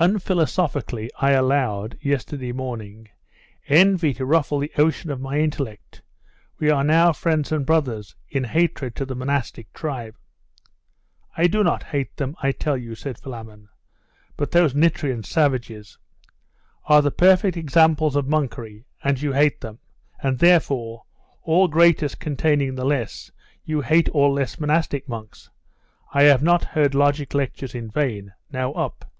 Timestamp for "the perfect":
17.02-17.58